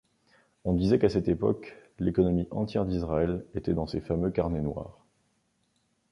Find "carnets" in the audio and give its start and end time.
4.31-4.59